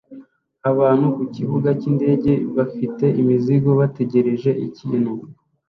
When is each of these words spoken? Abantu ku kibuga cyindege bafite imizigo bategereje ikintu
Abantu 0.71 1.05
ku 1.15 1.23
kibuga 1.35 1.69
cyindege 1.81 2.33
bafite 2.57 3.05
imizigo 3.21 3.69
bategereje 3.79 4.49
ikintu 4.67 5.11